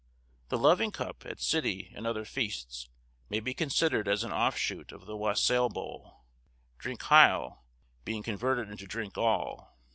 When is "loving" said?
0.57-0.89